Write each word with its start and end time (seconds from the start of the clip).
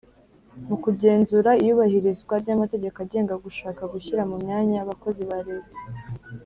Mu 0.67 0.75
kugenzura 0.83 1.49
iyubahirizwa 1.61 2.33
ry 2.43 2.49
amategeko 2.55 2.97
agenga 3.05 3.33
gushaka 3.45 3.81
gushyira 3.93 4.21
mu 4.29 4.35
myanya 4.43 4.77
abakozi 4.83 5.21
ba 5.29 5.39
Leta 5.47 5.77